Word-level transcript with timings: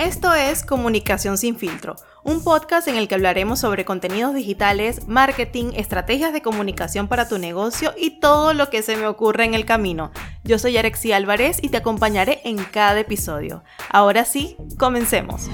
Esto 0.00 0.32
es 0.32 0.64
Comunicación 0.64 1.36
sin 1.36 1.56
filtro, 1.56 1.94
un 2.24 2.42
podcast 2.42 2.88
en 2.88 2.96
el 2.96 3.06
que 3.06 3.16
hablaremos 3.16 3.60
sobre 3.60 3.84
contenidos 3.84 4.32
digitales, 4.32 5.06
marketing, 5.06 5.72
estrategias 5.74 6.32
de 6.32 6.40
comunicación 6.40 7.06
para 7.06 7.28
tu 7.28 7.36
negocio 7.36 7.92
y 7.98 8.18
todo 8.18 8.54
lo 8.54 8.70
que 8.70 8.80
se 8.80 8.96
me 8.96 9.06
ocurre 9.06 9.44
en 9.44 9.52
el 9.52 9.66
camino. 9.66 10.10
Yo 10.42 10.58
soy 10.58 10.78
Arexi 10.78 11.12
Álvarez 11.12 11.58
y 11.60 11.68
te 11.68 11.76
acompañaré 11.76 12.40
en 12.44 12.56
cada 12.56 12.98
episodio. 12.98 13.62
Ahora 13.90 14.24
sí, 14.24 14.56
comencemos. 14.78 15.50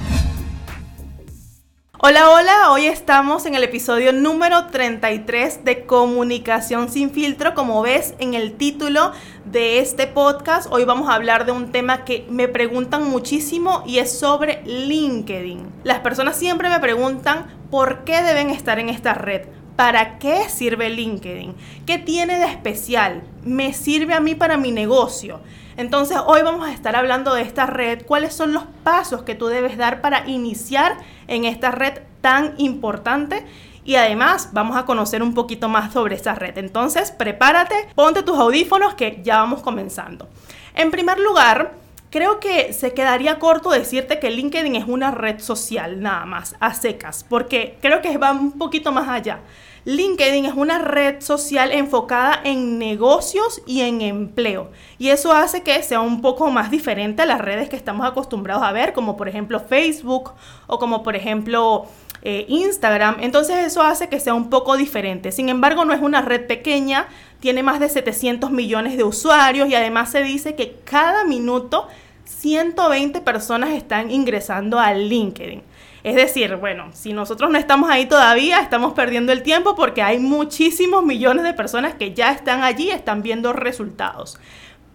Hola, 1.99 2.29
hola, 2.29 2.73
hoy 2.73 2.85
estamos 2.85 3.47
en 3.47 3.55
el 3.55 3.65
episodio 3.65 4.13
número 4.13 4.67
33 4.67 5.65
de 5.65 5.87
Comunicación 5.87 6.91
sin 6.91 7.11
filtro. 7.11 7.55
Como 7.55 7.81
ves 7.81 8.13
en 8.19 8.35
el 8.35 8.53
título 8.59 9.13
de 9.47 9.79
este 9.79 10.07
podcast, 10.07 10.71
hoy 10.71 10.85
vamos 10.85 11.09
a 11.09 11.15
hablar 11.15 11.47
de 11.47 11.53
un 11.53 11.73
tema 11.73 12.05
que 12.05 12.27
me 12.29 12.49
preguntan 12.49 13.09
muchísimo 13.09 13.83
y 13.87 13.97
es 13.97 14.13
sobre 14.13 14.63
LinkedIn. 14.67 15.73
Las 15.85 16.01
personas 16.01 16.37
siempre 16.37 16.69
me 16.69 16.81
preguntan 16.81 17.47
por 17.71 18.05
qué 18.05 18.21
deben 18.21 18.51
estar 18.51 18.79
en 18.79 18.91
esta 18.91 19.15
red. 19.15 19.47
¿Para 19.75 20.19
qué 20.19 20.51
sirve 20.51 20.91
LinkedIn? 20.91 21.55
¿Qué 21.87 21.97
tiene 21.97 22.39
de 22.39 22.45
especial? 22.45 23.23
¿Me 23.43 23.73
sirve 23.73 24.13
a 24.13 24.21
mí 24.21 24.35
para 24.35 24.59
mi 24.59 24.71
negocio? 24.71 25.41
Entonces 25.77 26.17
hoy 26.27 26.41
vamos 26.43 26.67
a 26.67 26.73
estar 26.73 26.97
hablando 26.97 27.35
de 27.35 27.43
esta 27.43 27.67
red, 27.67 28.03
cuáles 28.07 28.35
son 28.35 28.55
los 28.55 28.65
pasos 28.83 29.23
que 29.23 29.35
tú 29.35 29.49
debes 29.49 29.77
dar 29.77 30.01
para 30.01 30.27
iniciar 30.27 30.97
en 31.29 31.45
esta 31.45 31.71
red 31.71 31.99
tan 32.23 32.55
importante 32.57 33.45
y 33.85 33.97
además 33.97 34.51
vamos 34.53 34.77
a 34.77 34.87
conocer 34.87 35.23
un 35.23 35.35
poquito 35.35 35.69
más 35.69 35.93
sobre 35.93 36.15
esta 36.15 36.35
red. 36.35 36.57
Entonces 36.57 37.11
prepárate, 37.11 37.89
ponte 37.95 38.23
tus 38.23 38.39
audífonos 38.39 38.95
que 38.95 39.21
ya 39.23 39.37
vamos 39.39 39.63
comenzando. 39.63 40.29
En 40.75 40.91
primer 40.91 41.19
lugar, 41.19 41.75
creo 42.11 42.41
que 42.41 42.73
se 42.73 42.95
quedaría 42.95 43.39
corto 43.39 43.71
decirte 43.71 44.19
que 44.19 44.31
LinkedIn 44.31 44.77
es 44.77 44.87
una 44.89 45.11
red 45.11 45.41
social 45.41 46.01
nada 46.01 46.25
más, 46.25 46.57
a 46.59 46.73
secas, 46.73 47.25
porque 47.29 47.77
creo 47.83 48.01
que 48.01 48.17
va 48.17 48.33
un 48.33 48.53
poquito 48.53 48.93
más 48.93 49.09
allá. 49.09 49.41
LinkedIn 49.87 50.47
es 50.47 50.55
una 50.55 50.81
red 50.81 51.21
social 51.21 51.71
enfocada 51.71 52.41
en 52.43 52.77
negocios 52.77 53.63
y 53.67 53.83
en 53.83 54.03
empleo. 54.03 54.73
Y 54.99 55.11
eso 55.11 55.33
hace 55.33 55.63
que 55.63 55.81
sea 55.85 56.01
un 56.01 56.23
poco 56.23 56.51
más 56.51 56.73
diferente 56.73 57.23
a 57.23 57.27
las 57.27 57.41
redes 57.41 57.69
que 57.69 57.77
estamos 57.77 58.05
acostumbrados 58.05 58.65
a 58.65 58.73
ver, 58.73 58.93
como 58.93 59.17
por 59.17 59.29
ejemplo 59.29 59.61
Facebook 59.61 60.33
o 60.67 60.81
como 60.81 61.05
por 61.05 61.15
ejemplo 61.15 61.87
eh, 62.23 62.47
Instagram. 62.49 63.19
Entonces 63.21 63.65
eso 63.65 63.81
hace 63.81 64.09
que 64.09 64.19
sea 64.19 64.35
un 64.35 64.51
poco 64.51 64.77
diferente. 64.77 65.31
Sin 65.31 65.49
embargo, 65.49 65.85
no 65.85 65.93
es 65.93 66.03
una 66.03 66.21
red 66.21 66.49
pequeña, 66.49 67.07
tiene 67.39 67.63
más 67.63 67.79
de 67.79 67.89
700 67.89 68.51
millones 68.51 68.97
de 68.97 69.05
usuarios 69.05 69.69
y 69.69 69.77
además 69.77 70.11
se 70.11 70.25
dice 70.25 70.57
que 70.57 70.81
cada 70.85 71.25
minuto 71.25 71.87
120 72.25 73.21
personas 73.21 73.71
están 73.71 74.11
ingresando 74.11 74.81
a 74.81 74.93
LinkedIn. 74.93 75.63
Es 76.07 76.15
decir, 76.15 76.55
bueno, 76.55 76.91
si 76.93 77.13
nosotros 77.13 77.51
no 77.51 77.59
estamos 77.59 77.91
ahí 77.91 78.07
todavía, 78.07 78.61
estamos 78.61 78.93
perdiendo 78.93 79.33
el 79.33 79.43
tiempo 79.43 79.75
porque 79.75 80.03
hay 80.03 80.21
muchísimos 80.21 81.05
millones 81.05 81.43
de 81.43 81.53
personas 81.53 81.95
que 81.95 82.15
ya 82.15 82.31
están 82.31 82.63
allí, 82.63 82.93
están 82.93 83.23
viendo 83.23 83.53
resultados. 83.53 84.39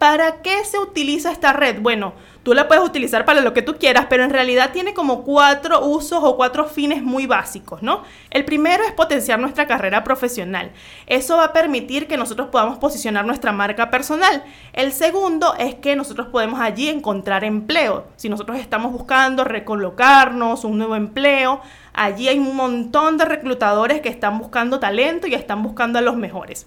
¿Para 0.02 0.41
qué 0.41 0.66
se 0.66 0.80
utiliza 0.80 1.31
esta 1.31 1.53
red? 1.53 1.80
Bueno, 1.80 2.13
tú 2.41 2.55
la 2.55 2.67
puedes 2.67 2.83
utilizar 2.83 3.23
para 3.23 3.41
lo 3.41 3.53
que 3.53 3.61
tú 3.61 3.75
quieras, 3.75 4.07
pero 4.09 4.23
en 4.23 4.31
realidad 4.31 4.71
tiene 4.73 4.95
como 4.95 5.23
cuatro 5.23 5.85
usos 5.85 6.23
o 6.23 6.35
cuatro 6.38 6.66
fines 6.66 7.03
muy 7.03 7.27
básicos, 7.27 7.83
¿no? 7.83 8.02
El 8.31 8.44
primero 8.44 8.83
es 8.83 8.94
potenciar 8.94 9.38
nuestra 9.38 9.67
carrera 9.67 10.03
profesional. 10.03 10.72
Eso 11.05 11.38
va 11.38 11.44
a 11.44 11.53
permitir 11.53 12.07
que 12.07 12.17
nosotros 12.17 12.47
podamos 12.47 12.79
posicionar 12.79 13.27
nuestra 13.27 13.52
marca 13.52 13.91
personal. 13.91 14.44
El 14.73 14.91
segundo 14.91 15.53
es 15.59 15.75
que 15.75 15.95
nosotros 15.95 16.29
podemos 16.29 16.59
allí 16.59 16.89
encontrar 16.89 17.44
empleo. 17.44 18.07
Si 18.16 18.27
nosotros 18.27 18.57
estamos 18.57 18.91
buscando 18.91 19.44
recolocarnos, 19.44 20.63
un 20.63 20.79
nuevo 20.79 20.95
empleo, 20.95 21.61
allí 21.94 22.27
hay 22.27 22.39
un 22.39 22.56
montón 22.56 23.19
de 23.19 23.25
reclutadores 23.25 24.01
que 24.01 24.09
están 24.09 24.39
buscando 24.39 24.79
talento 24.79 25.28
y 25.28 25.35
están 25.35 25.62
buscando 25.62 26.00
a 26.00 26.01
los 26.01 26.16
mejores. 26.16 26.66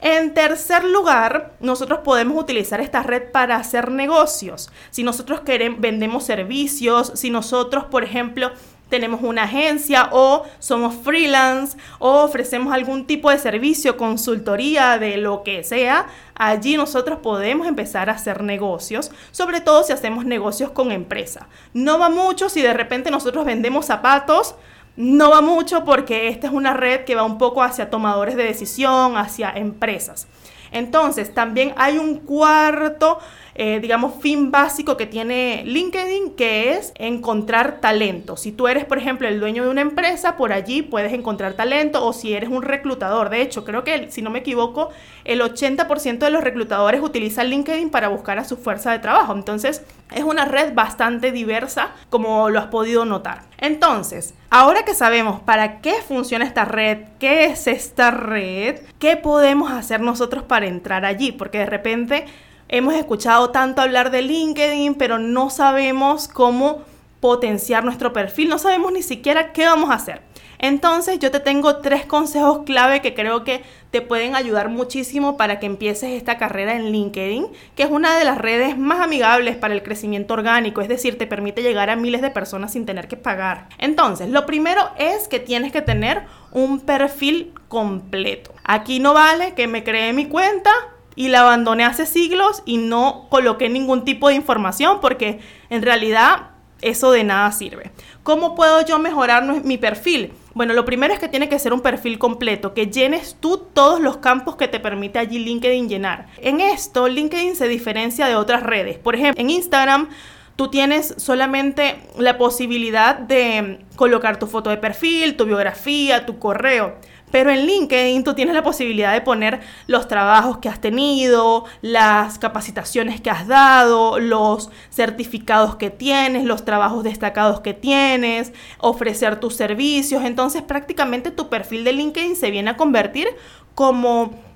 En 0.00 0.32
tercer 0.32 0.84
lugar, 0.84 1.52
nosotros 1.60 2.00
podemos 2.02 2.40
utilizar 2.40 2.80
esta 2.80 3.02
red 3.02 3.30
para 3.32 3.56
hacer 3.56 3.90
negocios. 3.90 4.70
Si 4.90 5.02
nosotros 5.02 5.40
queremos, 5.40 5.80
vendemos 5.80 6.24
servicios, 6.24 7.12
si 7.14 7.28
nosotros, 7.28 7.84
por 7.84 8.02
ejemplo, 8.02 8.50
tenemos 8.90 9.22
una 9.22 9.44
agencia 9.44 10.08
o 10.10 10.44
somos 10.58 10.94
freelance 10.94 11.78
o 11.98 12.22
ofrecemos 12.22 12.74
algún 12.74 13.06
tipo 13.06 13.30
de 13.30 13.38
servicio, 13.38 13.96
consultoría 13.96 14.98
de 14.98 15.16
lo 15.16 15.42
que 15.42 15.64
sea, 15.64 16.06
allí 16.34 16.76
nosotros 16.76 17.20
podemos 17.22 17.66
empezar 17.66 18.10
a 18.10 18.14
hacer 18.14 18.42
negocios, 18.42 19.10
sobre 19.30 19.60
todo 19.60 19.84
si 19.84 19.92
hacemos 19.92 20.26
negocios 20.26 20.72
con 20.72 20.92
empresa. 20.92 21.46
No 21.72 21.98
va 21.98 22.10
mucho 22.10 22.48
si 22.48 22.60
de 22.60 22.74
repente 22.74 23.10
nosotros 23.10 23.44
vendemos 23.44 23.86
zapatos, 23.86 24.56
no 24.96 25.30
va 25.30 25.40
mucho 25.40 25.84
porque 25.84 26.28
esta 26.28 26.48
es 26.48 26.52
una 26.52 26.74
red 26.74 27.04
que 27.04 27.14
va 27.14 27.22
un 27.22 27.38
poco 27.38 27.62
hacia 27.62 27.90
tomadores 27.90 28.36
de 28.36 28.44
decisión, 28.44 29.16
hacia 29.16 29.50
empresas. 29.50 30.28
Entonces, 30.72 31.34
también 31.34 31.74
hay 31.76 31.98
un 31.98 32.18
cuarto 32.18 33.18
eh, 33.54 33.80
digamos, 33.80 34.14
fin 34.20 34.50
básico 34.50 34.96
que 34.96 35.06
tiene 35.06 35.62
LinkedIn, 35.66 36.34
que 36.34 36.72
es 36.72 36.92
encontrar 36.96 37.80
talento. 37.80 38.36
Si 38.36 38.52
tú 38.52 38.68
eres, 38.68 38.84
por 38.84 38.98
ejemplo, 38.98 39.28
el 39.28 39.40
dueño 39.40 39.64
de 39.64 39.70
una 39.70 39.80
empresa, 39.80 40.36
por 40.36 40.52
allí 40.52 40.82
puedes 40.82 41.12
encontrar 41.12 41.54
talento, 41.54 42.04
o 42.04 42.12
si 42.12 42.32
eres 42.32 42.48
un 42.48 42.62
reclutador. 42.62 43.30
De 43.30 43.42
hecho, 43.42 43.64
creo 43.64 43.84
que, 43.84 44.10
si 44.10 44.22
no 44.22 44.30
me 44.30 44.40
equivoco, 44.40 44.90
el 45.24 45.40
80% 45.40 46.18
de 46.18 46.30
los 46.30 46.44
reclutadores 46.44 47.02
utilizan 47.02 47.48
LinkedIn 47.48 47.90
para 47.90 48.08
buscar 48.08 48.38
a 48.38 48.44
su 48.44 48.56
fuerza 48.56 48.92
de 48.92 48.98
trabajo. 48.98 49.32
Entonces, 49.32 49.82
es 50.12 50.24
una 50.24 50.44
red 50.44 50.74
bastante 50.74 51.32
diversa, 51.32 51.92
como 52.08 52.50
lo 52.50 52.58
has 52.58 52.66
podido 52.66 53.04
notar. 53.04 53.42
Entonces, 53.58 54.34
ahora 54.48 54.84
que 54.84 54.94
sabemos 54.94 55.40
para 55.40 55.80
qué 55.80 55.94
funciona 56.06 56.44
esta 56.44 56.64
red, 56.64 56.98
qué 57.18 57.44
es 57.44 57.66
esta 57.66 58.10
red, 58.10 58.80
qué 58.98 59.16
podemos 59.16 59.70
hacer 59.70 60.00
nosotros 60.00 60.44
para 60.44 60.66
entrar 60.66 61.04
allí, 61.04 61.32
porque 61.32 61.58
de 61.58 61.66
repente 61.66 62.24
hemos 62.70 62.94
escuchado 62.94 63.50
tanto 63.50 63.82
hablar 63.82 64.12
de 64.12 64.22
LinkedIn, 64.22 64.94
pero 64.94 65.18
no 65.18 65.50
sabemos 65.50 66.28
cómo 66.28 66.82
potenciar 67.18 67.84
nuestro 67.84 68.12
perfil, 68.12 68.48
no 68.48 68.58
sabemos 68.58 68.92
ni 68.92 69.02
siquiera 69.02 69.52
qué 69.52 69.66
vamos 69.66 69.90
a 69.90 69.94
hacer. 69.94 70.22
Entonces 70.62 71.18
yo 71.18 71.30
te 71.30 71.40
tengo 71.40 71.78
tres 71.78 72.04
consejos 72.04 72.60
clave 72.64 73.00
que 73.00 73.14
creo 73.14 73.44
que 73.44 73.62
te 73.90 74.02
pueden 74.02 74.36
ayudar 74.36 74.68
muchísimo 74.68 75.36
para 75.36 75.58
que 75.58 75.66
empieces 75.66 76.10
esta 76.10 76.36
carrera 76.38 76.76
en 76.76 76.92
LinkedIn, 76.92 77.46
que 77.74 77.82
es 77.82 77.90
una 77.90 78.16
de 78.16 78.24
las 78.24 78.38
redes 78.38 78.78
más 78.78 79.00
amigables 79.00 79.56
para 79.56 79.74
el 79.74 79.82
crecimiento 79.82 80.34
orgánico, 80.34 80.80
es 80.80 80.88
decir, 80.88 81.18
te 81.18 81.26
permite 81.26 81.62
llegar 81.62 81.90
a 81.90 81.96
miles 81.96 82.20
de 82.20 82.30
personas 82.30 82.72
sin 82.72 82.86
tener 82.86 83.08
que 83.08 83.16
pagar. 83.16 83.68
Entonces, 83.78 84.28
lo 84.28 84.46
primero 84.46 84.82
es 84.96 85.28
que 85.28 85.40
tienes 85.40 85.72
que 85.72 85.82
tener 85.82 86.22
un 86.52 86.80
perfil 86.80 87.52
completo. 87.68 88.52
Aquí 88.62 89.00
no 89.00 89.14
vale 89.14 89.54
que 89.54 89.66
me 89.66 89.82
cree 89.82 90.12
mi 90.12 90.26
cuenta, 90.26 90.70
y 91.16 91.28
la 91.28 91.40
abandoné 91.40 91.84
hace 91.84 92.06
siglos 92.06 92.62
y 92.64 92.78
no 92.78 93.26
coloqué 93.30 93.68
ningún 93.68 94.04
tipo 94.04 94.28
de 94.28 94.34
información 94.34 94.98
porque 95.00 95.40
en 95.68 95.82
realidad 95.82 96.50
eso 96.82 97.12
de 97.12 97.24
nada 97.24 97.52
sirve. 97.52 97.90
¿Cómo 98.22 98.54
puedo 98.54 98.84
yo 98.84 98.98
mejorar 98.98 99.44
mi 99.64 99.78
perfil? 99.78 100.32
Bueno, 100.54 100.72
lo 100.74 100.84
primero 100.84 101.12
es 101.14 101.20
que 101.20 101.28
tiene 101.28 101.48
que 101.48 101.58
ser 101.58 101.72
un 101.72 101.80
perfil 101.80 102.18
completo, 102.18 102.74
que 102.74 102.88
llenes 102.88 103.36
tú 103.38 103.66
todos 103.72 104.00
los 104.00 104.18
campos 104.18 104.56
que 104.56 104.68
te 104.68 104.80
permite 104.80 105.18
allí 105.18 105.38
LinkedIn 105.38 105.88
llenar. 105.88 106.26
En 106.38 106.60
esto, 106.60 107.08
LinkedIn 107.08 107.54
se 107.56 107.68
diferencia 107.68 108.26
de 108.26 108.36
otras 108.36 108.62
redes. 108.62 108.98
Por 108.98 109.14
ejemplo, 109.14 109.40
en 109.40 109.50
Instagram 109.50 110.08
tú 110.56 110.68
tienes 110.68 111.14
solamente 111.16 111.96
la 112.18 112.36
posibilidad 112.36 113.16
de 113.16 113.78
colocar 113.96 114.38
tu 114.38 114.46
foto 114.46 114.70
de 114.70 114.76
perfil, 114.76 115.36
tu 115.36 115.46
biografía, 115.46 116.26
tu 116.26 116.38
correo. 116.38 116.96
Pero 117.30 117.50
en 117.50 117.66
LinkedIn 117.66 118.24
tú 118.24 118.34
tienes 118.34 118.54
la 118.54 118.62
posibilidad 118.62 119.12
de 119.12 119.20
poner 119.20 119.60
los 119.86 120.08
trabajos 120.08 120.58
que 120.58 120.68
has 120.68 120.80
tenido, 120.80 121.64
las 121.82 122.38
capacitaciones 122.38 123.20
que 123.20 123.30
has 123.30 123.46
dado, 123.46 124.18
los 124.18 124.70
certificados 124.90 125.76
que 125.76 125.90
tienes, 125.90 126.44
los 126.44 126.64
trabajos 126.64 127.04
destacados 127.04 127.60
que 127.60 127.74
tienes, 127.74 128.52
ofrecer 128.78 129.40
tus 129.40 129.54
servicios. 129.56 130.24
Entonces 130.24 130.62
prácticamente 130.62 131.30
tu 131.30 131.48
perfil 131.48 131.84
de 131.84 131.92
LinkedIn 131.92 132.36
se 132.36 132.50
viene 132.50 132.70
a 132.70 132.76
convertir 132.76 133.28
como 133.74 134.50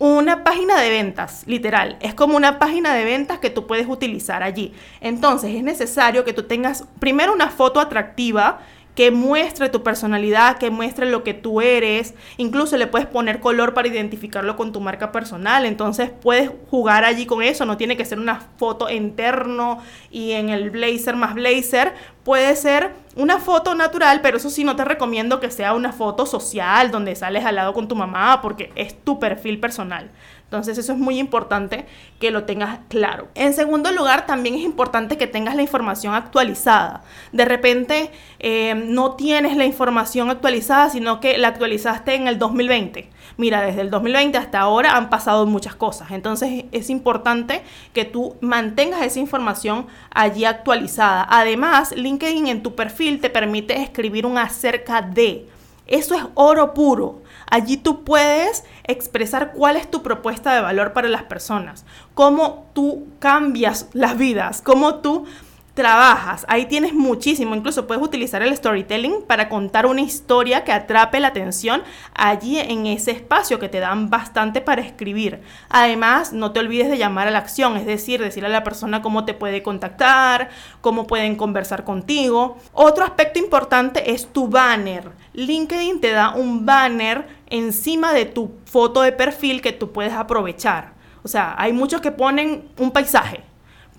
una 0.00 0.44
página 0.44 0.80
de 0.80 0.88
ventas, 0.88 1.42
literal. 1.46 1.98
Es 2.00 2.14
como 2.14 2.34
una 2.34 2.58
página 2.58 2.94
de 2.94 3.04
ventas 3.04 3.38
que 3.38 3.50
tú 3.50 3.66
puedes 3.66 3.86
utilizar 3.86 4.42
allí. 4.42 4.72
Entonces 5.02 5.54
es 5.54 5.62
necesario 5.62 6.24
que 6.24 6.32
tú 6.32 6.44
tengas 6.44 6.84
primero 6.98 7.34
una 7.34 7.50
foto 7.50 7.80
atractiva 7.80 8.60
que 8.94 9.10
muestre 9.10 9.68
tu 9.68 9.82
personalidad, 9.82 10.58
que 10.58 10.70
muestre 10.70 11.06
lo 11.06 11.22
que 11.22 11.34
tú 11.34 11.60
eres. 11.60 12.14
Incluso 12.36 12.76
le 12.76 12.86
puedes 12.86 13.06
poner 13.06 13.40
color 13.40 13.72
para 13.72 13.88
identificarlo 13.88 14.56
con 14.56 14.72
tu 14.72 14.80
marca 14.80 15.12
personal. 15.12 15.64
Entonces 15.64 16.10
puedes 16.10 16.50
jugar 16.70 17.04
allí 17.04 17.26
con 17.26 17.42
eso. 17.42 17.64
No 17.64 17.76
tiene 17.76 17.96
que 17.96 18.04
ser 18.04 18.18
una 18.18 18.48
foto 18.56 18.90
interno 18.90 19.78
y 20.10 20.32
en 20.32 20.50
el 20.50 20.70
blazer 20.70 21.16
más 21.16 21.34
blazer. 21.34 21.94
Puede 22.24 22.54
ser 22.56 22.92
una 23.16 23.38
foto 23.38 23.74
natural, 23.74 24.20
pero 24.22 24.36
eso 24.36 24.50
sí 24.50 24.64
no 24.64 24.76
te 24.76 24.84
recomiendo 24.84 25.40
que 25.40 25.50
sea 25.50 25.74
una 25.74 25.92
foto 25.92 26.26
social 26.26 26.90
donde 26.90 27.16
sales 27.16 27.44
al 27.44 27.54
lado 27.56 27.72
con 27.72 27.88
tu 27.88 27.96
mamá 27.96 28.40
porque 28.42 28.70
es 28.74 29.02
tu 29.02 29.18
perfil 29.18 29.60
personal. 29.60 30.10
Entonces 30.50 30.78
eso 30.78 30.94
es 30.94 30.98
muy 30.98 31.20
importante 31.20 31.86
que 32.18 32.32
lo 32.32 32.42
tengas 32.42 32.80
claro. 32.88 33.28
En 33.36 33.54
segundo 33.54 33.92
lugar, 33.92 34.26
también 34.26 34.56
es 34.56 34.62
importante 34.62 35.16
que 35.16 35.28
tengas 35.28 35.54
la 35.54 35.62
información 35.62 36.12
actualizada. 36.12 37.04
De 37.30 37.44
repente 37.44 38.10
eh, 38.40 38.74
no 38.74 39.14
tienes 39.14 39.56
la 39.56 39.64
información 39.64 40.28
actualizada, 40.28 40.90
sino 40.90 41.20
que 41.20 41.38
la 41.38 41.46
actualizaste 41.46 42.16
en 42.16 42.26
el 42.26 42.40
2020. 42.40 43.08
Mira, 43.36 43.62
desde 43.62 43.82
el 43.82 43.90
2020 43.90 44.38
hasta 44.38 44.58
ahora 44.58 44.96
han 44.96 45.08
pasado 45.08 45.46
muchas 45.46 45.76
cosas. 45.76 46.10
Entonces 46.10 46.64
es 46.72 46.90
importante 46.90 47.62
que 47.92 48.04
tú 48.04 48.34
mantengas 48.40 49.02
esa 49.02 49.20
información 49.20 49.86
allí 50.10 50.46
actualizada. 50.46 51.28
Además, 51.30 51.94
LinkedIn 51.94 52.48
en 52.48 52.64
tu 52.64 52.74
perfil 52.74 53.20
te 53.20 53.30
permite 53.30 53.80
escribir 53.80 54.26
un 54.26 54.36
acerca 54.36 55.00
de. 55.00 55.46
Eso 55.86 56.16
es 56.16 56.24
oro 56.34 56.74
puro. 56.74 57.22
Allí 57.50 57.76
tú 57.76 58.04
puedes 58.04 58.64
expresar 58.84 59.52
cuál 59.52 59.76
es 59.76 59.90
tu 59.90 60.02
propuesta 60.02 60.54
de 60.54 60.60
valor 60.60 60.92
para 60.92 61.08
las 61.08 61.24
personas, 61.24 61.84
cómo 62.14 62.70
tú 62.72 63.08
cambias 63.18 63.88
las 63.92 64.16
vidas, 64.16 64.62
cómo 64.62 64.96
tú 64.96 65.26
trabajas. 65.74 66.44
Ahí 66.48 66.66
tienes 66.66 66.92
muchísimo. 66.92 67.54
Incluso 67.54 67.86
puedes 67.86 68.02
utilizar 68.02 68.42
el 68.42 68.54
storytelling 68.54 69.22
para 69.26 69.48
contar 69.48 69.86
una 69.86 70.00
historia 70.00 70.64
que 70.64 70.72
atrape 70.72 71.20
la 71.20 71.28
atención 71.28 71.82
allí 72.14 72.58
en 72.58 72.86
ese 72.86 73.12
espacio 73.12 73.58
que 73.58 73.68
te 73.68 73.80
dan 73.80 74.10
bastante 74.10 74.60
para 74.60 74.82
escribir. 74.82 75.40
Además, 75.68 76.32
no 76.32 76.52
te 76.52 76.60
olvides 76.60 76.90
de 76.90 76.98
llamar 76.98 77.28
a 77.28 77.30
la 77.30 77.38
acción, 77.38 77.76
es 77.76 77.86
decir, 77.86 78.20
decirle 78.20 78.48
a 78.48 78.52
la 78.52 78.64
persona 78.64 79.00
cómo 79.00 79.24
te 79.24 79.34
puede 79.34 79.62
contactar, 79.62 80.50
cómo 80.80 81.06
pueden 81.06 81.36
conversar 81.36 81.84
contigo. 81.84 82.58
Otro 82.72 83.04
aspecto 83.04 83.38
importante 83.38 84.12
es 84.12 84.26
tu 84.26 84.48
banner. 84.48 85.10
LinkedIn 85.32 86.00
te 86.00 86.10
da 86.10 86.34
un 86.34 86.66
banner 86.66 87.39
encima 87.50 88.12
de 88.12 88.24
tu 88.24 88.52
foto 88.64 89.02
de 89.02 89.12
perfil 89.12 89.60
que 89.60 89.72
tú 89.72 89.92
puedes 89.92 90.12
aprovechar. 90.12 90.94
O 91.22 91.28
sea, 91.28 91.54
hay 91.58 91.72
muchos 91.72 92.00
que 92.00 92.12
ponen 92.12 92.68
un 92.78 92.90
paisaje 92.90 93.44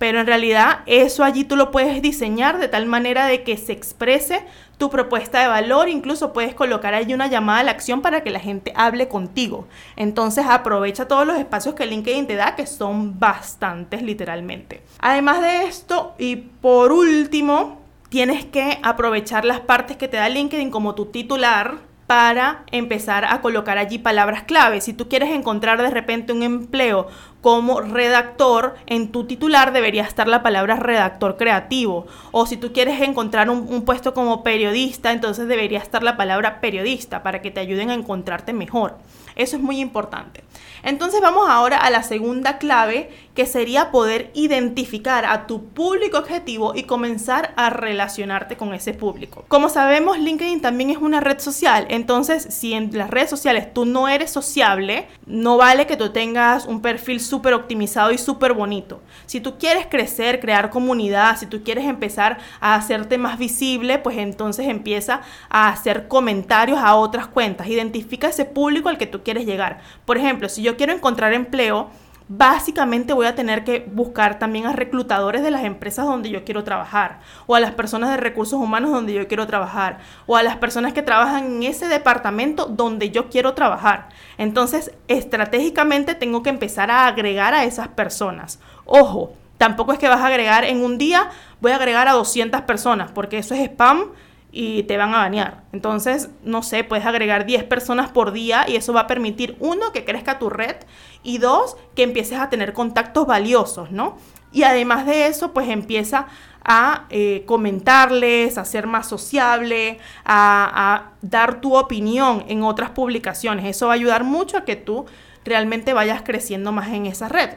pero 0.02 0.18
en 0.18 0.26
realidad 0.26 0.80
eso 0.86 1.22
allí 1.22 1.44
tú 1.44 1.54
lo 1.54 1.70
puedes 1.70 2.02
diseñar 2.02 2.58
de 2.58 2.66
tal 2.66 2.86
manera 2.86 3.26
de 3.26 3.44
que 3.44 3.56
se 3.56 3.70
exprese 3.70 4.44
tu 4.76 4.90
propuesta 4.90 5.38
de 5.40 5.46
valor, 5.46 5.88
incluso 5.88 6.32
puedes 6.32 6.56
colocar 6.56 6.92
allí 6.92 7.14
una 7.14 7.28
llamada 7.28 7.60
a 7.60 7.62
la 7.62 7.70
acción 7.70 8.02
para 8.02 8.24
que 8.24 8.30
la 8.30 8.40
gente 8.40 8.72
hable 8.74 9.06
contigo. 9.06 9.68
Entonces 9.94 10.44
aprovecha 10.48 11.06
todos 11.06 11.24
los 11.24 11.38
espacios 11.38 11.76
que 11.76 11.86
LinkedIn 11.86 12.26
te 12.26 12.34
da, 12.34 12.56
que 12.56 12.66
son 12.66 13.20
bastantes 13.20 14.02
literalmente. 14.02 14.82
Además 14.98 15.40
de 15.40 15.66
esto, 15.66 16.16
y 16.18 16.34
por 16.34 16.90
último, 16.90 17.80
tienes 18.08 18.44
que 18.44 18.80
aprovechar 18.82 19.44
las 19.44 19.60
partes 19.60 19.96
que 19.96 20.08
te 20.08 20.16
da 20.16 20.28
LinkedIn 20.28 20.72
como 20.72 20.96
tu 20.96 21.06
titular, 21.06 21.76
para 22.12 22.64
empezar 22.72 23.24
a 23.24 23.40
colocar 23.40 23.78
allí 23.78 23.98
palabras 23.98 24.42
clave. 24.42 24.82
Si 24.82 24.92
tú 24.92 25.08
quieres 25.08 25.30
encontrar 25.30 25.80
de 25.80 25.88
repente 25.88 26.34
un 26.34 26.42
empleo 26.42 27.08
como 27.42 27.80
redactor, 27.80 28.76
en 28.86 29.10
tu 29.10 29.24
titular 29.24 29.72
debería 29.72 30.04
estar 30.04 30.28
la 30.28 30.44
palabra 30.44 30.76
redactor 30.76 31.36
creativo. 31.36 32.06
O 32.30 32.46
si 32.46 32.56
tú 32.56 32.72
quieres 32.72 33.00
encontrar 33.02 33.50
un, 33.50 33.82
puesto 33.82 34.14
como 34.14 34.44
periodista, 34.44 35.10
entonces 35.10 35.48
debería 35.48 35.80
estar 35.80 36.04
la 36.04 36.16
palabra 36.16 36.60
periodista 36.60 37.24
para 37.24 37.42
que 37.42 37.50
te 37.50 37.58
ayuden 37.58 37.90
a 37.90 37.94
encontrarte 37.94 38.52
mejor. 38.52 38.96
Eso 39.34 39.56
es 39.56 39.62
muy 39.62 39.80
importante. 39.80 40.44
Entonces 40.82 41.20
vamos 41.20 41.48
ahora 41.48 41.78
a 41.78 41.90
la 41.90 42.02
segunda 42.02 42.58
clave, 42.58 43.10
que 43.34 43.46
sería 43.46 43.90
poder 43.90 44.30
identificar 44.34 45.24
a 45.24 45.46
tu 45.46 45.64
público 45.68 46.18
objetivo 46.18 46.74
y 46.74 46.82
comenzar 46.82 47.54
a 47.56 47.70
relacionarte 47.70 48.56
con 48.56 48.74
ese 48.74 48.92
público. 48.92 49.44
Como 49.48 49.68
sabemos, 49.68 50.18
LinkedIn 50.18 50.60
también 50.60 50.90
es 50.90 50.98
una 50.98 51.20
red 51.20 51.38
social. 51.38 51.86
Entonces, 51.88 52.46
si 52.50 52.74
en 52.74 52.96
las 52.96 53.10
redes 53.10 53.30
sociales 53.30 53.72
tú 53.72 53.86
no 53.86 54.08
eres 54.08 54.30
sociable, 54.30 55.08
no 55.24 55.56
vale 55.56 55.86
que 55.86 55.96
tú 55.96 56.10
tengas 56.10 56.66
un 56.66 56.82
perfil 56.82 57.20
súper 57.32 57.54
optimizado 57.54 58.12
y 58.12 58.18
súper 58.18 58.52
bonito. 58.52 59.00
Si 59.24 59.40
tú 59.40 59.56
quieres 59.58 59.86
crecer, 59.86 60.38
crear 60.38 60.68
comunidad, 60.68 61.38
si 61.38 61.46
tú 61.46 61.64
quieres 61.64 61.86
empezar 61.86 62.36
a 62.60 62.74
hacerte 62.74 63.16
más 63.16 63.38
visible, 63.38 63.98
pues 63.98 64.18
entonces 64.18 64.68
empieza 64.68 65.22
a 65.48 65.70
hacer 65.70 66.08
comentarios 66.08 66.78
a 66.78 66.94
otras 66.94 67.28
cuentas. 67.28 67.68
Identifica 67.68 68.28
ese 68.28 68.44
público 68.44 68.90
al 68.90 68.98
que 68.98 69.06
tú 69.06 69.22
quieres 69.22 69.46
llegar. 69.46 69.80
Por 70.04 70.18
ejemplo, 70.18 70.50
si 70.50 70.60
yo 70.60 70.76
quiero 70.76 70.92
encontrar 70.92 71.32
empleo, 71.32 71.88
básicamente 72.34 73.12
voy 73.12 73.26
a 73.26 73.34
tener 73.34 73.62
que 73.62 73.86
buscar 73.92 74.38
también 74.38 74.64
a 74.64 74.72
reclutadores 74.72 75.42
de 75.42 75.50
las 75.50 75.64
empresas 75.64 76.06
donde 76.06 76.30
yo 76.30 76.44
quiero 76.44 76.64
trabajar, 76.64 77.20
o 77.46 77.54
a 77.54 77.60
las 77.60 77.72
personas 77.72 78.10
de 78.10 78.16
recursos 78.16 78.58
humanos 78.58 78.90
donde 78.90 79.12
yo 79.12 79.28
quiero 79.28 79.46
trabajar, 79.46 79.98
o 80.26 80.36
a 80.36 80.42
las 80.42 80.56
personas 80.56 80.94
que 80.94 81.02
trabajan 81.02 81.44
en 81.44 81.62
ese 81.64 81.88
departamento 81.88 82.64
donde 82.66 83.10
yo 83.10 83.28
quiero 83.28 83.52
trabajar. 83.52 84.08
Entonces, 84.38 84.92
estratégicamente 85.08 86.14
tengo 86.14 86.42
que 86.42 86.50
empezar 86.50 86.90
a 86.90 87.06
agregar 87.06 87.52
a 87.52 87.64
esas 87.64 87.88
personas. 87.88 88.60
Ojo, 88.86 89.34
tampoco 89.58 89.92
es 89.92 89.98
que 89.98 90.08
vas 90.08 90.22
a 90.22 90.28
agregar 90.28 90.64
en 90.64 90.82
un 90.82 90.96
día, 90.96 91.28
voy 91.60 91.72
a 91.72 91.76
agregar 91.76 92.08
a 92.08 92.12
200 92.12 92.62
personas, 92.62 93.10
porque 93.12 93.38
eso 93.38 93.54
es 93.54 93.60
spam 93.60 94.06
y 94.52 94.82
te 94.82 94.98
van 94.98 95.14
a 95.14 95.18
bañar. 95.18 95.64
Entonces, 95.72 96.28
no 96.44 96.62
sé, 96.62 96.84
puedes 96.84 97.06
agregar 97.06 97.46
10 97.46 97.64
personas 97.64 98.10
por 98.10 98.32
día 98.32 98.66
y 98.68 98.76
eso 98.76 98.92
va 98.92 99.00
a 99.00 99.06
permitir, 99.06 99.56
uno, 99.58 99.92
que 99.92 100.04
crezca 100.04 100.38
tu 100.38 100.50
red 100.50 100.76
y 101.22 101.38
dos, 101.38 101.76
que 101.96 102.02
empieces 102.02 102.38
a 102.38 102.50
tener 102.50 102.74
contactos 102.74 103.26
valiosos, 103.26 103.90
¿no? 103.90 104.18
Y 104.52 104.64
además 104.64 105.06
de 105.06 105.26
eso, 105.26 105.54
pues 105.54 105.70
empieza 105.70 106.26
a 106.62 107.06
eh, 107.08 107.44
comentarles, 107.46 108.58
a 108.58 108.66
ser 108.66 108.86
más 108.86 109.08
sociable, 109.08 109.98
a, 110.24 110.94
a 110.94 111.12
dar 111.22 111.62
tu 111.62 111.74
opinión 111.74 112.44
en 112.48 112.62
otras 112.62 112.90
publicaciones. 112.90 113.64
Eso 113.64 113.86
va 113.86 113.94
a 113.94 113.96
ayudar 113.96 114.22
mucho 114.22 114.58
a 114.58 114.64
que 114.66 114.76
tú 114.76 115.06
realmente 115.46 115.94
vayas 115.94 116.20
creciendo 116.22 116.70
más 116.70 116.88
en 116.88 117.06
esa 117.06 117.30
red. 117.30 117.56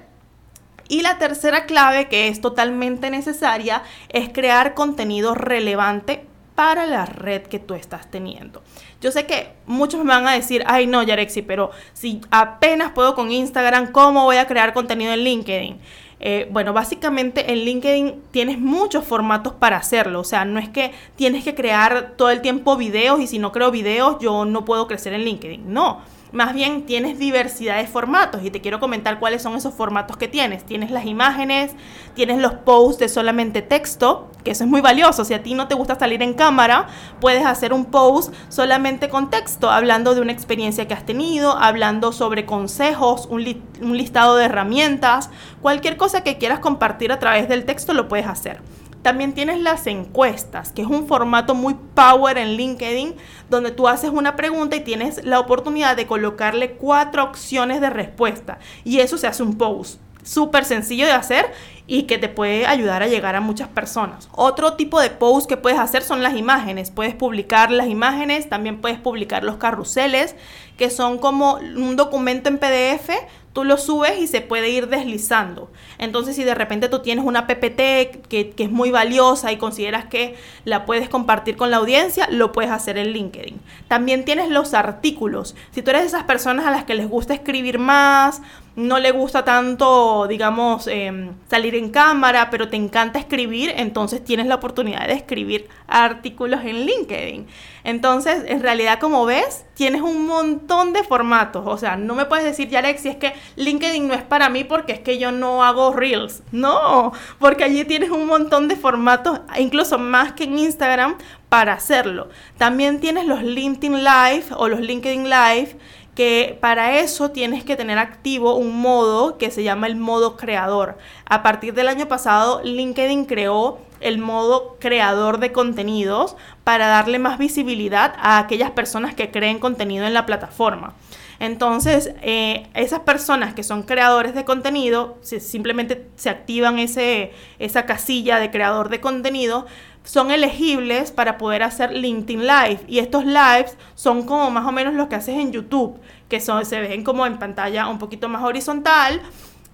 Y 0.87 1.01
la 1.01 1.17
tercera 1.17 1.65
clave 1.65 2.07
que 2.07 2.29
es 2.29 2.39
totalmente 2.39 3.09
necesaria 3.09 3.83
es 4.09 4.29
crear 4.29 4.73
contenido 4.73 5.35
relevante 5.35 6.25
para 6.55 6.85
la 6.85 7.05
red 7.05 7.43
que 7.43 7.59
tú 7.59 7.73
estás 7.73 8.09
teniendo. 8.09 8.63
Yo 9.01 9.11
sé 9.11 9.25
que 9.25 9.49
muchos 9.65 10.03
me 10.03 10.13
van 10.13 10.27
a 10.27 10.33
decir, 10.33 10.63
ay 10.67 10.87
no, 10.87 11.03
Yarexi, 11.03 11.41
pero 11.41 11.71
si 11.93 12.21
apenas 12.31 12.91
puedo 12.93 13.13
con 13.13 13.31
Instagram, 13.31 13.91
¿cómo 13.91 14.23
voy 14.23 14.37
a 14.37 14.47
crear 14.47 14.73
contenido 14.73 15.13
en 15.13 15.19
LinkedIn? 15.19 15.79
Eh, 16.21 16.47
bueno, 16.49 16.71
básicamente 16.71 17.51
en 17.51 17.59
LinkedIn 17.59 18.23
tienes 18.31 18.57
muchos 18.57 19.05
formatos 19.05 19.53
para 19.53 19.77
hacerlo. 19.77 20.21
O 20.21 20.23
sea, 20.23 20.45
no 20.45 20.59
es 20.59 20.69
que 20.69 20.91
tienes 21.17 21.43
que 21.43 21.53
crear 21.53 22.13
todo 22.15 22.29
el 22.29 22.41
tiempo 22.41 22.77
videos 22.77 23.19
y 23.19 23.27
si 23.27 23.37
no 23.37 23.51
creo 23.51 23.69
videos 23.69 24.17
yo 24.21 24.45
no 24.45 24.63
puedo 24.63 24.87
crecer 24.87 25.13
en 25.13 25.25
LinkedIn. 25.25 25.71
No 25.71 26.14
más 26.35 26.53
bien 26.53 26.85
tienes 26.85 27.17
diversidad 27.17 27.77
de 27.77 27.87
formatos 27.87 28.43
y 28.43 28.51
te 28.51 28.59
quiero 28.59 28.81
comentar 28.81 29.19
cuáles 29.19 29.41
son 29.41 29.55
esos 29.55 29.73
formatos 29.73 30.17
que 30.17 30.27
tienes. 30.27 30.65
Tienes 30.65 30.91
las 30.91 31.05
imágenes, 31.05 31.71
tienes 32.13 32.39
los 32.39 32.53
posts 32.53 32.99
de 32.99 33.07
solamente 33.07 33.61
texto, 33.61 34.29
que 34.43 34.51
eso 34.51 34.65
es 34.65 34.69
muy 34.69 34.81
valioso. 34.81 35.23
Si 35.23 35.33
a 35.33 35.41
ti 35.41 35.53
no 35.53 35.69
te 35.69 35.75
gusta 35.75 35.97
salir 35.97 36.21
en 36.21 36.33
cámara, 36.33 36.87
puedes 37.21 37.45
hacer 37.45 37.71
un 37.71 37.85
post 37.85 38.33
solamente 38.49 39.07
con 39.07 39.29
texto, 39.29 39.71
hablando 39.71 40.13
de 40.13 40.19
una 40.19 40.33
experiencia 40.33 40.89
que 40.89 40.93
has 40.93 41.05
tenido, 41.05 41.57
hablando 41.57 42.11
sobre 42.11 42.45
consejos, 42.45 43.27
un, 43.31 43.63
un 43.81 43.97
listado 43.97 44.35
de 44.35 44.45
herramientas, 44.45 45.29
cualquier 45.61 45.95
cosa 45.95 46.21
que 46.21 46.37
quieras 46.37 46.59
compartir 46.59 47.13
a 47.13 47.19
través 47.19 47.47
del 47.47 47.63
texto 47.63 47.93
lo 47.93 48.09
puedes 48.09 48.27
hacer. 48.27 48.59
También 49.05 49.33
tienes 49.33 49.59
las 49.59 49.85
encuestas, 49.85 50.71
que 50.71 50.81
es 50.81 50.87
un 50.87 51.07
formato 51.07 51.53
muy 51.53 51.75
power 51.93 52.39
en 52.39 52.57
LinkedIn, 52.57 53.13
donde 53.51 53.69
tú 53.69 53.87
haces 53.87 54.09
una 54.09 54.35
pregunta 54.35 54.77
y 54.77 54.79
tienes 54.79 55.23
la 55.23 55.39
oportunidad 55.39 55.95
de 55.95 56.07
colocarle 56.07 56.71
cuatro 56.71 57.23
opciones 57.23 57.81
de 57.81 57.91
respuesta. 57.91 58.57
Y 58.83 59.01
eso 59.01 59.19
se 59.19 59.27
hace 59.27 59.43
un 59.43 59.59
post. 59.59 59.99
Súper 60.23 60.65
sencillo 60.65 61.05
de 61.05 61.11
hacer 61.11 61.51
y 61.85 62.07
que 62.07 62.17
te 62.17 62.29
puede 62.29 62.65
ayudar 62.65 63.03
a 63.03 63.07
llegar 63.07 63.35
a 63.35 63.41
muchas 63.41 63.67
personas. 63.67 64.27
Otro 64.31 64.73
tipo 64.73 64.99
de 64.99 65.11
post 65.11 65.47
que 65.47 65.55
puedes 65.55 65.77
hacer 65.77 66.01
son 66.01 66.23
las 66.23 66.35
imágenes. 66.35 66.89
Puedes 66.89 67.13
publicar 67.13 67.69
las 67.69 67.85
imágenes, 67.85 68.49
también 68.49 68.81
puedes 68.81 68.97
publicar 68.97 69.43
los 69.43 69.57
carruseles, 69.57 70.35
que 70.77 70.89
son 70.89 71.19
como 71.19 71.57
un 71.57 71.95
documento 71.95 72.49
en 72.49 72.57
PDF 72.57 73.11
tú 73.55 73.63
lo 73.63 73.77
subes 73.77 74.19
y 74.19 74.27
se 74.27 74.41
puede 74.41 74.69
ir 74.69 74.89
deslizando. 74.89 75.71
Entonces, 75.97 76.35
si 76.35 76.43
de 76.43 76.53
repente 76.53 76.89
tú 76.89 76.99
tienes 76.99 77.23
una 77.23 77.47
PPT 77.47 78.27
que, 78.27 78.53
es 78.57 78.69
muy 78.69 78.91
valiosa 78.91 79.53
y 79.53 79.57
consideras 79.57 80.05
que 80.05 80.35
la 80.65 80.85
puedes 80.85 81.07
compartir 81.07 81.55
con 81.55 81.71
la 81.71 81.77
audiencia, 81.77 82.27
lo 82.29 82.51
puedes 82.51 82.69
hacer 82.69 82.97
en 82.97 83.13
LinkedIn. 83.13 83.61
También 83.87 84.25
tienes 84.25 84.49
los 84.49 84.73
artículos. 84.73 85.55
Si 85.71 85.81
tú 85.81 85.91
eres 85.91 86.01
de 86.01 86.07
esas 86.09 86.25
personas 86.25 86.65
a 86.65 86.71
las 86.71 86.83
que 86.83 86.95
les 86.95 87.07
gusta 87.07 87.33
escribir 87.33 87.79
más, 87.79 88.41
no 88.75 88.99
le 88.99 89.11
gusta 89.11 89.45
tanto, 89.45 90.27
digamos, 90.27 90.87
em, 90.87 91.31
salir 91.49 91.75
en 91.75 91.91
cámara, 91.91 92.49
pero 92.49 92.67
te 92.67 92.75
encanta 92.75 93.19
escribir, 93.19 93.73
entonces 93.77 94.21
tienes 94.21 94.47
la 94.47 94.55
oportunidad 94.55 95.07
de 95.07 95.13
escribir 95.13 95.69
artículos 95.87 96.59
en 96.65 96.85
LinkedIn. 96.85 97.47
Entonces, 97.85 98.43
en 98.47 98.61
realidad, 98.61 98.99
como 98.99 99.25
ves, 99.25 99.63
tienes 99.75 100.01
un 100.01 100.25
montón 100.25 100.91
de 100.91 101.03
formatos. 101.03 101.63
O 101.67 101.77
sea, 101.77 101.95
no 101.95 102.15
me 102.15 102.25
puedes 102.25 102.43
decir, 102.43 102.67
ya 102.67 102.79
Alexi, 102.79 103.09
es 103.09 103.15
que 103.15 103.33
LinkedIn 103.55 104.07
no 104.07 104.13
es 104.13 104.23
para 104.23 104.49
mí 104.49 104.63
porque 104.63 104.93
es 104.93 104.99
que 104.99 105.17
yo 105.17 105.31
no 105.31 105.63
hago 105.63 105.93
reels. 105.93 106.43
No, 106.51 107.13
porque 107.39 107.63
allí 107.63 107.85
tienes 107.85 108.09
un 108.09 108.27
montón 108.27 108.67
de 108.67 108.75
formatos, 108.75 109.39
incluso 109.57 109.97
más 109.97 110.33
que 110.33 110.45
en 110.45 110.59
Instagram, 110.59 111.17
para 111.49 111.73
hacerlo. 111.73 112.29
También 112.57 112.99
tienes 112.99 113.25
los 113.25 113.41
LinkedIn 113.43 114.03
Live 114.03 114.45
o 114.57 114.67
los 114.67 114.79
LinkedIn 114.79 115.29
Live 115.29 115.77
que 116.15 116.57
para 116.61 116.99
eso 116.99 117.31
tienes 117.31 117.65
que 117.65 117.75
tener 117.75 117.97
activo 117.97 118.55
un 118.55 118.79
modo 118.79 119.37
que 119.37 119.51
se 119.51 119.63
llama 119.63 119.87
el 119.87 119.97
modo 119.97 120.37
creador. 120.37 120.97
A 121.25 121.43
partir 121.43 121.73
del 121.73 121.89
año 121.89 122.07
pasado, 122.07 122.61
LinkedIn 122.63 123.25
creó 123.25 123.79
el 123.99 124.17
modo 124.17 124.77
creador 124.79 125.39
de 125.39 125.51
contenidos 125.51 126.37
para 126.63 126.87
darle 126.87 127.19
más 127.19 127.37
visibilidad 127.37 128.15
a 128.17 128.39
aquellas 128.39 128.71
personas 128.71 129.13
que 129.13 129.29
creen 129.29 129.59
contenido 129.59 130.05
en 130.05 130.13
la 130.13 130.25
plataforma. 130.25 130.93
Entonces, 131.39 132.13
eh, 132.21 132.67
esas 132.73 133.01
personas 133.01 133.53
que 133.53 133.63
son 133.63 133.83
creadores 133.83 134.33
de 134.35 134.45
contenido, 134.45 135.17
simplemente 135.21 136.07
se 136.15 136.29
activan 136.29 136.79
ese, 136.79 137.31
esa 137.59 137.85
casilla 137.85 138.39
de 138.39 138.51
creador 138.51 138.89
de 138.89 139.01
contenido, 139.01 139.65
son 140.03 140.31
elegibles 140.31 141.11
para 141.11 141.37
poder 141.37 141.63
hacer 141.63 141.91
LinkedIn 141.91 142.45
Live. 142.45 142.79
Y 142.87 142.99
estos 142.99 143.25
lives 143.25 143.77
son 143.95 144.23
como 144.23 144.51
más 144.51 144.65
o 144.65 144.71
menos 144.71 144.93
los 144.93 145.07
que 145.07 145.15
haces 145.15 145.35
en 145.35 145.51
YouTube, 145.51 145.99
que 146.29 146.39
son, 146.39 146.65
se 146.65 146.79
ven 146.79 147.03
como 147.03 147.25
en 147.25 147.39
pantalla 147.39 147.87
un 147.87 147.99
poquito 147.99 148.29
más 148.29 148.43
horizontal 148.43 149.21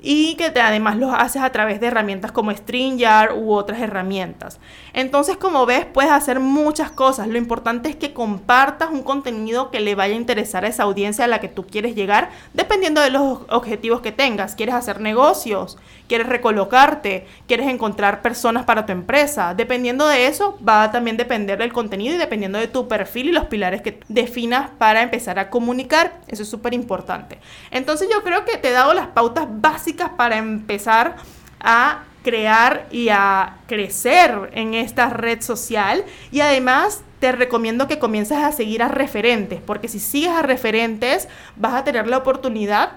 y 0.01 0.35
que 0.35 0.51
además 0.59 0.97
los 0.97 1.13
haces 1.13 1.43
a 1.43 1.51
través 1.51 1.79
de 1.79 1.87
herramientas 1.87 2.31
como 2.31 2.51
StreamYard 2.51 3.37
u 3.37 3.53
otras 3.53 3.79
herramientas. 3.79 4.59
Entonces, 4.93 5.37
como 5.37 5.67
ves, 5.67 5.85
puedes 5.85 6.11
hacer 6.11 6.39
muchas 6.39 6.91
cosas. 6.91 7.27
Lo 7.27 7.37
importante 7.37 7.89
es 7.89 7.95
que 7.95 8.11
compartas 8.11 8.89
un 8.89 9.03
contenido 9.03 9.69
que 9.69 9.79
le 9.79 9.93
vaya 9.93 10.15
a 10.15 10.17
interesar 10.17 10.65
a 10.65 10.69
esa 10.69 10.83
audiencia 10.83 11.25
a 11.25 11.27
la 11.27 11.39
que 11.39 11.47
tú 11.47 11.67
quieres 11.67 11.93
llegar, 11.93 12.31
dependiendo 12.53 12.99
de 12.99 13.11
los 13.11 13.41
objetivos 13.49 14.01
que 14.01 14.11
tengas. 14.11 14.55
¿Quieres 14.55 14.73
hacer 14.73 15.01
negocios? 15.01 15.77
¿Quieres 16.07 16.27
recolocarte? 16.27 17.27
¿Quieres 17.47 17.67
encontrar 17.67 18.23
personas 18.23 18.65
para 18.65 18.85
tu 18.87 18.91
empresa? 18.91 19.53
Dependiendo 19.53 20.07
de 20.07 20.25
eso, 20.25 20.57
va 20.67 20.83
a 20.83 20.91
también 20.91 21.15
depender 21.15 21.59
del 21.59 21.71
contenido 21.71 22.15
y 22.15 22.17
dependiendo 22.17 22.57
de 22.57 22.67
tu 22.67 22.87
perfil 22.87 23.29
y 23.29 23.31
los 23.31 23.45
pilares 23.45 23.81
que 23.83 23.99
definas 24.07 24.71
para 24.79 25.03
empezar 25.03 25.37
a 25.37 25.51
comunicar. 25.51 26.19
Eso 26.27 26.41
es 26.41 26.49
súper 26.49 26.73
importante. 26.73 27.39
Entonces, 27.69 28.09
yo 28.11 28.23
creo 28.23 28.45
que 28.45 28.57
te 28.57 28.69
he 28.69 28.71
dado 28.71 28.93
las 28.93 29.07
pautas 29.07 29.45
básicas 29.47 29.90
para 29.95 30.37
empezar 30.37 31.15
a 31.59 32.03
crear 32.23 32.87
y 32.91 33.09
a 33.09 33.57
crecer 33.67 34.51
en 34.53 34.73
esta 34.73 35.09
red 35.09 35.41
social 35.41 36.03
y 36.31 36.41
además 36.41 37.01
te 37.19 37.31
recomiendo 37.31 37.87
que 37.87 37.99
comiences 37.99 38.37
a 38.37 38.51
seguir 38.51 38.83
a 38.83 38.87
referentes 38.87 39.59
porque 39.61 39.87
si 39.87 39.99
sigues 39.99 40.31
a 40.31 40.43
referentes 40.43 41.27
vas 41.55 41.73
a 41.73 41.83
tener 41.83 42.07
la 42.07 42.17
oportunidad 42.17 42.91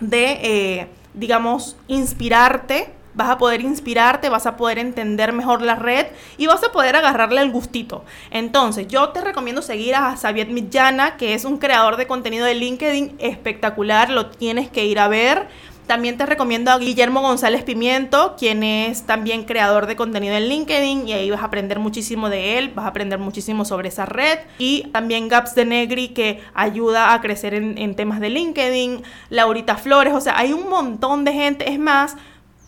de 0.00 0.38
eh, 0.42 0.88
digamos 1.14 1.76
inspirarte 1.88 2.92
vas 3.16 3.30
a 3.30 3.38
poder 3.38 3.62
inspirarte, 3.62 4.28
vas 4.28 4.46
a 4.46 4.56
poder 4.56 4.78
entender 4.78 5.32
mejor 5.32 5.62
la 5.62 5.74
red 5.74 6.06
y 6.36 6.46
vas 6.46 6.62
a 6.62 6.70
poder 6.70 6.94
agarrarle 6.96 7.40
el 7.40 7.50
gustito. 7.50 8.04
Entonces, 8.30 8.86
yo 8.88 9.08
te 9.08 9.22
recomiendo 9.22 9.62
seguir 9.62 9.94
a 9.94 10.14
Xavier 10.16 10.48
Millana, 10.48 11.16
que 11.16 11.32
es 11.32 11.46
un 11.46 11.56
creador 11.56 11.96
de 11.96 12.06
contenido 12.06 12.44
de 12.44 12.54
LinkedIn 12.54 13.16
espectacular, 13.18 14.10
lo 14.10 14.26
tienes 14.26 14.68
que 14.68 14.84
ir 14.84 14.98
a 14.98 15.08
ver. 15.08 15.48
También 15.86 16.18
te 16.18 16.26
recomiendo 16.26 16.72
a 16.72 16.78
Guillermo 16.78 17.20
González 17.20 17.62
Pimiento, 17.62 18.34
quien 18.36 18.64
es 18.64 19.02
también 19.02 19.44
creador 19.44 19.86
de 19.86 19.94
contenido 19.94 20.34
en 20.34 20.48
LinkedIn 20.48 21.06
y 21.06 21.12
ahí 21.12 21.30
vas 21.30 21.42
a 21.42 21.44
aprender 21.44 21.78
muchísimo 21.78 22.28
de 22.28 22.58
él, 22.58 22.72
vas 22.74 22.86
a 22.86 22.88
aprender 22.88 23.20
muchísimo 23.20 23.64
sobre 23.64 23.90
esa 23.90 24.04
red. 24.04 24.40
Y 24.58 24.88
también 24.88 25.28
Gaps 25.28 25.54
de 25.54 25.64
Negri, 25.64 26.08
que 26.08 26.42
ayuda 26.54 27.14
a 27.14 27.20
crecer 27.20 27.54
en, 27.54 27.94
temas 27.94 28.18
de 28.18 28.30
LinkedIn. 28.30 29.04
Laurita 29.30 29.76
Flores, 29.76 30.12
o 30.12 30.20
sea, 30.20 30.36
hay 30.36 30.52
un 30.52 30.68
montón 30.68 31.24
de 31.24 31.32
gente. 31.32 31.70
Es 31.70 31.78
más, 31.78 32.16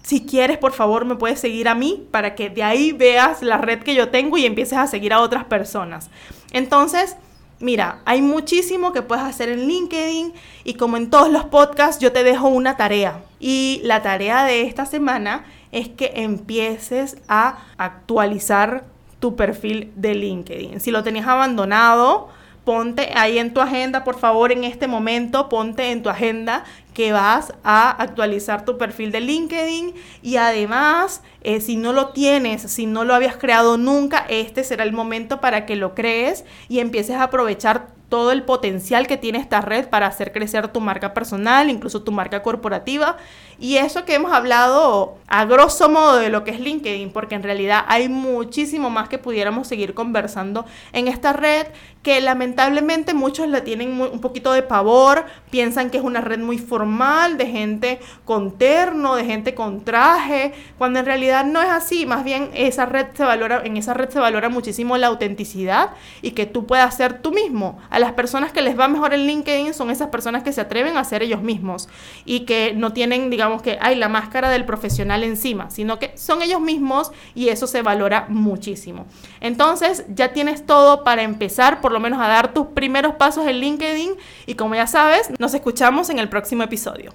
si 0.02 0.24
quieres, 0.24 0.56
por 0.56 0.72
favor, 0.72 1.04
me 1.04 1.16
puedes 1.16 1.40
seguir 1.40 1.66
a 1.66 1.74
mí 1.74 2.06
para 2.12 2.36
que 2.36 2.50
de 2.50 2.62
ahí 2.62 2.92
veas 2.92 3.42
la 3.42 3.58
red 3.58 3.80
que 3.80 3.96
yo 3.96 4.10
tengo 4.10 4.38
y 4.38 4.46
empieces 4.46 4.78
a 4.78 4.86
seguir 4.86 5.12
a 5.12 5.20
otras 5.20 5.44
personas. 5.44 6.08
Entonces, 6.52 7.16
Mira, 7.60 8.00
hay 8.04 8.22
muchísimo 8.22 8.92
que 8.92 9.02
puedes 9.02 9.24
hacer 9.24 9.48
en 9.48 9.66
LinkedIn 9.66 10.32
y 10.62 10.74
como 10.74 10.96
en 10.96 11.10
todos 11.10 11.30
los 11.30 11.44
podcasts 11.46 12.00
yo 12.00 12.12
te 12.12 12.22
dejo 12.22 12.48
una 12.48 12.76
tarea. 12.76 13.24
Y 13.40 13.80
la 13.82 14.02
tarea 14.02 14.44
de 14.44 14.62
esta 14.62 14.86
semana 14.86 15.44
es 15.72 15.88
que 15.88 16.12
empieces 16.14 17.18
a 17.26 17.58
actualizar 17.76 18.84
tu 19.18 19.34
perfil 19.34 19.92
de 19.96 20.14
LinkedIn. 20.14 20.80
Si 20.80 20.92
lo 20.92 21.02
tenías 21.02 21.26
abandonado, 21.26 22.28
ponte 22.68 23.08
ahí 23.14 23.38
en 23.38 23.54
tu 23.54 23.62
agenda, 23.62 24.04
por 24.04 24.18
favor, 24.18 24.52
en 24.52 24.62
este 24.62 24.88
momento, 24.88 25.48
ponte 25.48 25.90
en 25.90 26.02
tu 26.02 26.10
agenda 26.10 26.64
que 26.92 27.12
vas 27.12 27.54
a 27.64 27.88
actualizar 27.88 28.66
tu 28.66 28.76
perfil 28.76 29.10
de 29.10 29.22
LinkedIn 29.22 29.94
y 30.20 30.36
además, 30.36 31.22
eh, 31.40 31.62
si 31.62 31.76
no 31.76 31.94
lo 31.94 32.10
tienes, 32.10 32.60
si 32.60 32.84
no 32.84 33.04
lo 33.04 33.14
habías 33.14 33.38
creado 33.38 33.78
nunca, 33.78 34.26
este 34.28 34.64
será 34.64 34.84
el 34.84 34.92
momento 34.92 35.40
para 35.40 35.64
que 35.64 35.76
lo 35.76 35.94
crees 35.94 36.44
y 36.68 36.80
empieces 36.80 37.16
a 37.16 37.22
aprovechar 37.22 37.88
todo 38.10 38.32
el 38.32 38.42
potencial 38.42 39.06
que 39.06 39.16
tiene 39.16 39.38
esta 39.38 39.62
red 39.62 39.88
para 39.88 40.06
hacer 40.06 40.32
crecer 40.32 40.68
tu 40.68 40.82
marca 40.82 41.14
personal, 41.14 41.70
incluso 41.70 42.02
tu 42.02 42.12
marca 42.12 42.42
corporativa. 42.42 43.16
Y 43.60 43.76
eso 43.76 44.04
que 44.04 44.14
hemos 44.14 44.32
hablado 44.32 45.18
a 45.26 45.44
grosso 45.44 45.88
modo 45.88 46.16
de 46.16 46.30
lo 46.30 46.42
que 46.44 46.52
es 46.52 46.60
LinkedIn, 46.60 47.10
porque 47.10 47.34
en 47.34 47.42
realidad 47.42 47.84
hay 47.88 48.08
muchísimo 48.08 48.88
más 48.88 49.08
que 49.08 49.18
pudiéramos 49.18 49.68
seguir 49.68 49.92
conversando 49.92 50.64
en 50.92 51.06
esta 51.06 51.32
red, 51.34 51.66
que 52.02 52.20
lamentablemente 52.22 53.12
muchos 53.12 53.48
la 53.48 53.64
tienen 53.64 54.00
un 54.00 54.20
poquito 54.20 54.52
de 54.52 54.62
pavor, 54.62 55.26
piensan 55.50 55.90
que 55.90 55.98
es 55.98 56.04
una 56.04 56.22
red 56.22 56.38
muy 56.38 56.56
formal, 56.56 57.36
de 57.36 57.46
gente 57.46 58.00
con 58.24 58.56
terno, 58.56 59.16
de 59.16 59.26
gente 59.26 59.54
con 59.54 59.84
traje, 59.84 60.54
cuando 60.78 61.00
en 61.00 61.06
realidad 61.06 61.44
no 61.44 61.60
es 61.60 61.68
así, 61.68 62.06
más 62.06 62.24
bien 62.24 62.50
esa 62.54 62.86
red 62.86 63.08
se 63.12 63.24
valora, 63.24 63.60
en 63.64 63.76
esa 63.76 63.92
red 63.92 64.08
se 64.08 64.20
valora 64.20 64.48
muchísimo 64.48 64.96
la 64.96 65.08
autenticidad 65.08 65.90
y 66.22 66.30
que 66.30 66.46
tú 66.46 66.64
puedas 66.64 66.96
ser 66.96 67.20
tú 67.20 67.32
mismo. 67.32 67.78
Las 67.90 68.12
personas 68.12 68.52
que 68.52 68.62
les 68.62 68.78
va 68.78 68.88
mejor 68.88 69.12
en 69.12 69.26
LinkedIn 69.26 69.74
son 69.74 69.90
esas 69.90 70.08
personas 70.08 70.42
que 70.42 70.52
se 70.52 70.62
atreven 70.62 70.96
a 70.96 71.04
ser 71.04 71.22
ellos 71.22 71.42
mismos 71.42 71.90
y 72.24 72.46
que 72.46 72.72
no 72.74 72.94
tienen, 72.94 73.28
que, 73.56 73.78
hay 73.80 73.96
la 73.96 74.08
máscara 74.08 74.50
del 74.50 74.64
profesional 74.64 75.24
encima, 75.24 75.70
sino 75.70 75.98
que 75.98 76.16
son 76.16 76.42
ellos 76.42 76.60
mismos 76.60 77.12
y 77.34 77.48
eso 77.48 77.66
se 77.66 77.82
valora 77.82 78.26
muchísimo. 78.28 79.06
Entonces, 79.40 80.04
ya 80.08 80.32
tienes 80.32 80.66
todo 80.66 81.04
para 81.04 81.22
empezar 81.22 81.80
por 81.80 81.92
lo 81.92 82.00
menos 82.00 82.20
a 82.20 82.28
dar 82.28 82.52
tus 82.52 82.68
primeros 82.68 83.14
pasos 83.14 83.46
en 83.46 83.56
LinkedIn 83.60 84.12
y 84.46 84.54
como 84.54 84.74
ya 84.74 84.86
sabes, 84.86 85.30
nos 85.38 85.54
escuchamos 85.54 86.10
en 86.10 86.18
el 86.18 86.28
próximo 86.28 86.62
episodio. 86.62 87.12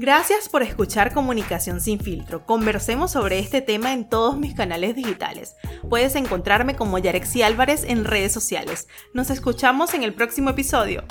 Gracias 0.00 0.48
por 0.48 0.62
escuchar 0.62 1.12
Comunicación 1.12 1.78
sin 1.82 2.00
filtro. 2.00 2.46
Conversemos 2.46 3.10
sobre 3.10 3.38
este 3.38 3.60
tema 3.60 3.92
en 3.92 4.08
todos 4.08 4.38
mis 4.38 4.54
canales 4.54 4.96
digitales. 4.96 5.56
Puedes 5.90 6.14
encontrarme 6.14 6.74
como 6.74 6.96
Yarexi 6.96 7.42
Álvarez 7.42 7.84
en 7.84 8.06
redes 8.06 8.32
sociales. 8.32 8.88
Nos 9.12 9.28
escuchamos 9.28 9.92
en 9.92 10.02
el 10.02 10.14
próximo 10.14 10.48
episodio. 10.48 11.04